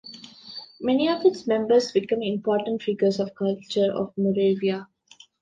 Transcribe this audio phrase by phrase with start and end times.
[0.79, 4.87] Many of its members become important figures of culture of Moravia.